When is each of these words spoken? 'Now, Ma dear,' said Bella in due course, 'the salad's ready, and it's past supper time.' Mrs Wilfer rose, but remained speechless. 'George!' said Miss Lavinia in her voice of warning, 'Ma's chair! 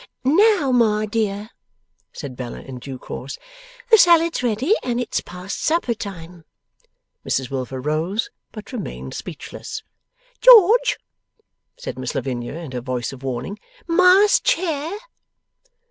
'Now, 0.23 0.71
Ma 0.71 1.05
dear,' 1.05 1.51
said 2.11 2.35
Bella 2.35 2.61
in 2.61 2.79
due 2.79 2.97
course, 2.97 3.37
'the 3.91 3.99
salad's 3.99 4.41
ready, 4.41 4.73
and 4.81 4.99
it's 4.99 5.21
past 5.21 5.61
supper 5.61 5.93
time.' 5.93 6.43
Mrs 7.23 7.51
Wilfer 7.51 7.79
rose, 7.79 8.31
but 8.51 8.71
remained 8.73 9.13
speechless. 9.13 9.83
'George!' 10.41 10.97
said 11.77 11.99
Miss 11.99 12.15
Lavinia 12.15 12.55
in 12.55 12.71
her 12.71 12.81
voice 12.81 13.13
of 13.13 13.21
warning, 13.21 13.59
'Ma's 13.87 14.39
chair! 14.39 14.97